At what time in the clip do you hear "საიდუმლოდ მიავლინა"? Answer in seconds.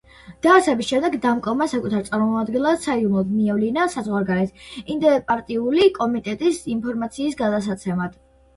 2.87-3.85